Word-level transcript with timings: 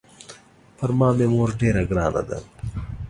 پر 0.77 0.89
ما 0.97 1.09
مې 1.17 1.27
مور 1.33 1.49
ډېره 1.61 1.81
ګرانه 1.89 2.21
ده. 2.29 2.37